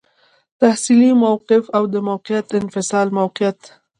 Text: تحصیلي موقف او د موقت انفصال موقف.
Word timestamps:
تحصیلي 0.59 1.11
موقف 1.23 1.63
او 1.75 1.83
د 1.93 1.95
موقت 2.07 2.47
انفصال 2.59 3.07
موقف. 3.17 3.57